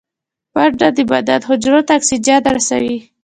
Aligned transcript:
منډه 0.53 0.89
د 0.97 0.97
بدن 1.11 1.41
حجرو 1.49 1.81
ته 1.87 1.91
اکسیجن 1.99 2.41
رسوي 2.57 2.95